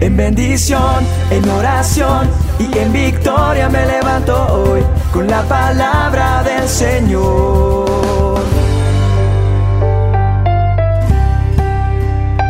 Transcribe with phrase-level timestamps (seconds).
[0.00, 2.28] En bendición, en oración
[2.60, 4.80] y en victoria me levanto hoy
[5.12, 8.38] con la palabra del Señor.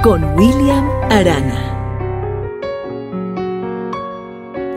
[0.03, 1.65] Con William Arana.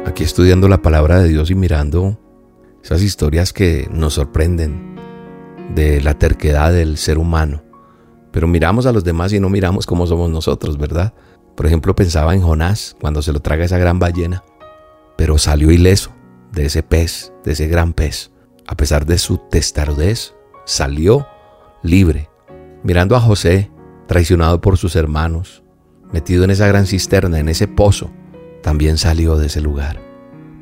[0.05, 2.17] Aquí estudiando la palabra de Dios y mirando
[2.81, 4.95] esas historias que nos sorprenden
[5.75, 7.63] de la terquedad del ser humano.
[8.31, 11.13] Pero miramos a los demás y no miramos cómo somos nosotros, ¿verdad?
[11.61, 14.43] Por ejemplo, pensaba en Jonás cuando se lo traga esa gran ballena,
[15.15, 16.11] pero salió ileso
[16.51, 18.31] de ese pez, de ese gran pez.
[18.65, 20.33] A pesar de su testarudez,
[20.65, 21.27] salió
[21.83, 22.31] libre.
[22.81, 23.69] Mirando a José,
[24.07, 25.61] traicionado por sus hermanos,
[26.11, 28.09] metido en esa gran cisterna, en ese pozo,
[28.63, 30.01] también salió de ese lugar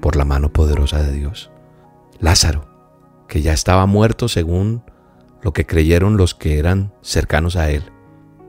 [0.02, 1.50] por la mano poderosa de Dios.
[2.20, 2.68] Lázaro,
[3.30, 4.84] que ya estaba muerto según
[5.44, 7.86] lo que creyeron los que eran cercanos a él,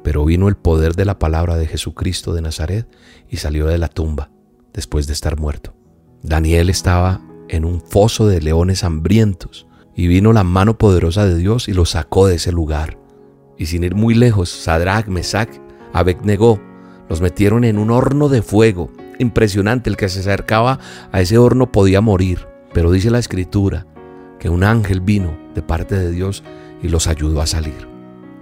[0.02, 2.88] pero vino el poder de la palabra de Jesucristo de Nazaret
[3.28, 4.30] y salió de la tumba
[4.72, 5.74] después de estar muerto.
[6.22, 11.68] Daniel estaba en un foso de leones hambrientos y vino la mano poderosa de Dios
[11.68, 12.98] y lo sacó de ese lugar.
[13.58, 15.50] Y sin ir muy lejos, Sadrach, Mesach,
[15.92, 16.60] Abednego
[17.08, 18.90] los metieron en un horno de fuego.
[19.18, 20.78] Impresionante, el que se acercaba
[21.12, 22.46] a ese horno podía morir.
[22.72, 23.86] Pero dice la escritura
[24.38, 26.44] que un ángel vino de parte de Dios
[26.82, 27.89] y los ayudó a salir.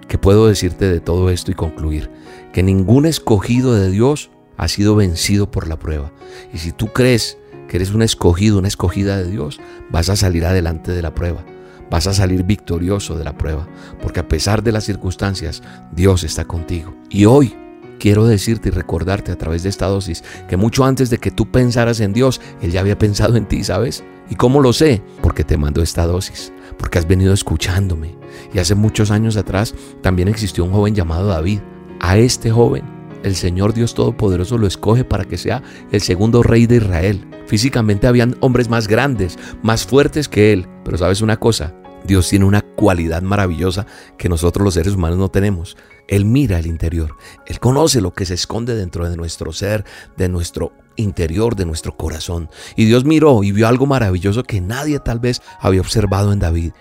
[0.08, 2.10] ¿Qué puedo decirte de todo esto y concluir?
[2.54, 6.12] Que ningún escogido de Dios ha sido vencido por la prueba.
[6.52, 7.36] Y si tú crees
[7.68, 11.44] que eres un escogido, una escogida de Dios, vas a salir adelante de la prueba.
[11.90, 13.68] Vas a salir victorioso de la prueba.
[14.00, 16.94] Porque a pesar de las circunstancias, Dios está contigo.
[17.10, 17.54] Y hoy
[17.98, 21.50] quiero decirte y recordarte a través de esta dosis que mucho antes de que tú
[21.50, 24.04] pensaras en Dios, Él ya había pensado en ti, ¿sabes?
[24.30, 25.02] ¿Y cómo lo sé?
[25.22, 28.16] Porque te mando esta dosis, porque has venido escuchándome.
[28.52, 31.60] Y hace muchos años atrás también existió un joven llamado David.
[32.00, 32.84] A este joven,
[33.22, 37.26] el Señor Dios Todopoderoso lo escoge para que sea el segundo rey de Israel.
[37.46, 40.68] Físicamente habían hombres más grandes, más fuertes que él.
[40.84, 43.86] Pero sabes una cosa, Dios tiene una cualidad maravillosa
[44.16, 45.76] que nosotros los seres humanos no tenemos.
[46.06, 47.16] Él mira el interior.
[47.46, 49.84] Él conoce lo que se esconde dentro de nuestro ser,
[50.16, 52.48] de nuestro interior, de nuestro corazón.
[52.76, 56.72] Y Dios miró y vio algo maravilloso que nadie tal vez había observado en David.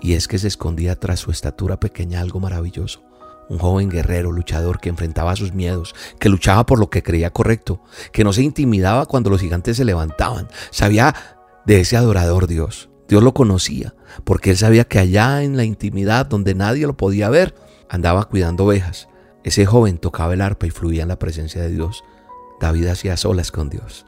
[0.00, 3.02] Y es que se escondía tras su estatura pequeña algo maravilloso.
[3.48, 7.82] Un joven guerrero, luchador que enfrentaba sus miedos, que luchaba por lo que creía correcto,
[8.12, 10.48] que no se intimidaba cuando los gigantes se levantaban.
[10.70, 11.14] Sabía
[11.66, 12.90] de ese adorador Dios.
[13.08, 13.94] Dios lo conocía,
[14.24, 17.54] porque él sabía que allá en la intimidad donde nadie lo podía ver,
[17.88, 19.08] andaba cuidando ovejas.
[19.42, 22.02] Ese joven tocaba el arpa y fluía en la presencia de Dios.
[22.60, 24.06] David hacía solas con Dios.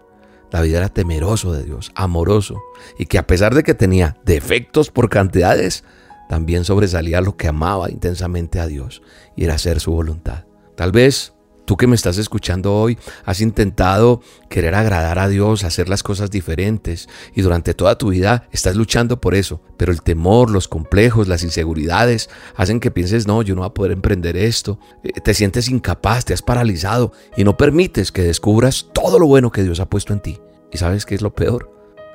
[0.51, 2.63] David era temeroso de Dios, amoroso,
[2.99, 5.85] y que a pesar de que tenía defectos por cantidades,
[6.29, 9.03] también sobresalía lo que amaba intensamente a Dios
[9.37, 10.45] y era hacer su voluntad.
[10.75, 11.35] Tal vez
[11.67, 16.31] Tú que me estás escuchando hoy, has intentado querer agradar a Dios, hacer las cosas
[16.31, 21.27] diferentes y durante toda tu vida estás luchando por eso, pero el temor, los complejos,
[21.27, 25.35] las inseguridades hacen que pienses, no, yo no voy a poder emprender esto, eh, te
[25.35, 29.81] sientes incapaz, te has paralizado y no permites que descubras todo lo bueno que Dios
[29.81, 30.39] ha puesto en ti.
[30.73, 31.73] ¿Y sabes qué es lo peor?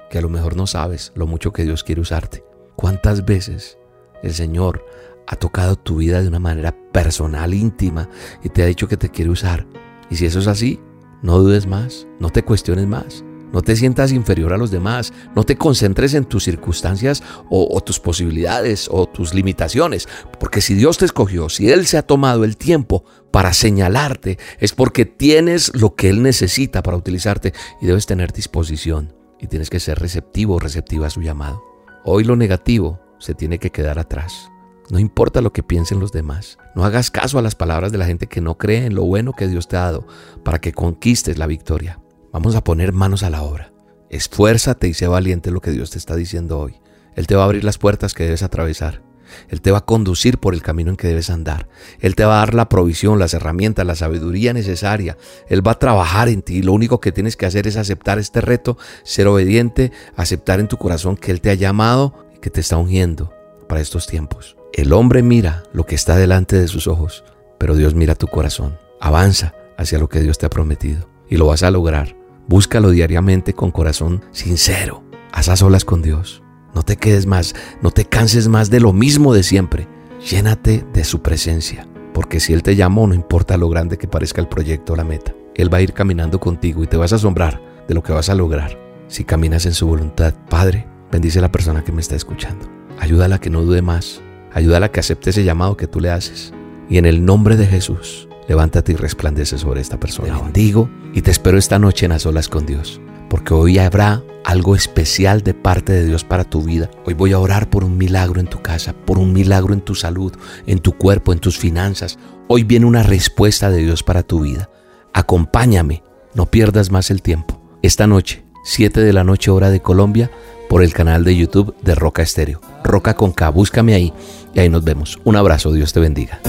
[0.10, 2.46] Que a lo mejor no sabes lo mucho que Dios quiere usarte.
[2.78, 3.78] ¿Cuántas veces
[4.24, 4.86] el Señor
[5.28, 8.10] ha tocado tu vida de una manera personal, íntima,
[8.44, 9.68] y te ha dicho que te quiere usar.
[10.10, 10.80] Y si eso es así,
[11.22, 13.24] no dudes más, no te cuestiones más.
[13.52, 18.00] No te sientas inferior a los demás, no te concentres en tus circunstancias o, tus
[18.00, 20.08] posibilidades o tus limitaciones,
[20.40, 24.74] porque si Dios te escogió, si Él se ha tomado el tiempo para señalarte, es
[24.74, 29.82] porque tienes lo que Él necesita para utilizarte y debes tener disposición y tienes que
[29.82, 31.62] ser receptivo o receptiva a su llamado.
[32.06, 34.50] Hoy lo negativo se tiene que quedar atrás.
[34.92, 36.58] No importa lo que piensen los demás.
[36.76, 39.32] No hagas caso a las palabras de la gente que no cree en lo bueno
[39.32, 40.06] que Dios te ha dado
[40.44, 42.02] para que conquistes la victoria.
[42.34, 43.72] Vamos a poner manos a la obra.
[44.10, 46.82] Esfuérzate y sé valiente lo que Dios te está diciendo hoy.
[47.16, 49.02] Él te va a abrir las puertas que debes atravesar.
[49.48, 51.70] Él te va a conducir por el camino en que debes andar.
[52.02, 55.18] Él te va a dar la provisión, las herramientas, la sabiduría necesaria.
[55.48, 56.64] Él va a trabajar en ti.
[56.64, 60.76] Lo único que tienes que hacer es aceptar este reto, ser obediente, aceptar en tu
[60.76, 63.34] corazón que Él te ha llamado y que te está ungiendo
[63.70, 64.58] para estos tiempos.
[64.74, 67.26] El hombre mira lo que está delante de sus ojos,
[67.58, 68.78] pero Dios mira tu corazón.
[69.02, 72.16] Avanza hacia lo que Dios te ha prometido y lo vas a lograr.
[72.48, 75.04] Búscalo diariamente con corazón sincero.
[75.34, 76.42] Haz a solas con Dios.
[76.74, 79.90] No te quedes más, no te canses más de lo mismo de siempre.
[80.30, 84.40] Llénate de su presencia, porque si Él te llamó, no importa lo grande que parezca
[84.40, 85.34] el proyecto o la meta.
[85.54, 88.30] Él va a ir caminando contigo y te vas a asombrar de lo que vas
[88.30, 88.80] a lograr
[89.10, 90.34] si caminas en su voluntad.
[90.50, 92.70] Padre, bendice a la persona que me está escuchando.
[93.00, 94.22] Ayúdala a que no dude más
[94.54, 96.54] Ayúdala a que acepte ese llamado que tú le haces.
[96.90, 100.36] Y en el nombre de Jesús, levántate y resplandece sobre esta persona.
[100.36, 103.00] Te bendigo y te espero esta noche en las olas con Dios,
[103.30, 106.90] porque hoy habrá algo especial de parte de Dios para tu vida.
[107.06, 109.96] Hoy voy a orar por un milagro en tu casa, por un milagro en tu
[109.96, 110.34] salud,
[110.66, 112.18] en tu cuerpo, en tus finanzas.
[112.48, 114.70] Hoy viene una respuesta de Dios para tu vida.
[115.14, 117.62] Acompáñame, no pierdas más el tiempo.
[117.82, 120.30] Esta noche, 7 de la noche hora de Colombia,
[120.72, 122.62] por el canal de YouTube de Roca Estéreo.
[122.82, 124.14] Roca con K, búscame ahí
[124.54, 125.20] y ahí nos vemos.
[125.26, 126.40] Un abrazo, Dios te bendiga.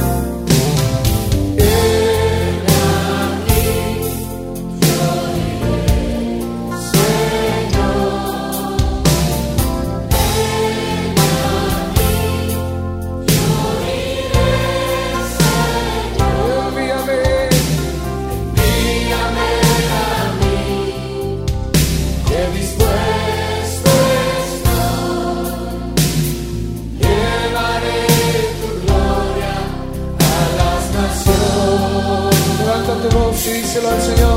[33.72, 34.31] Díselo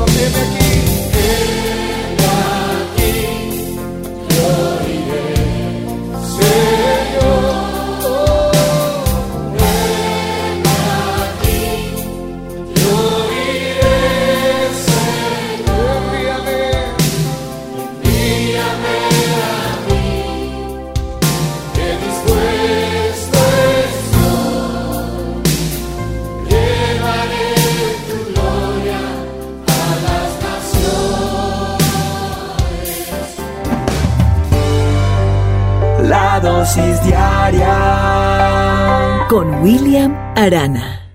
[39.28, 41.05] con William Arana.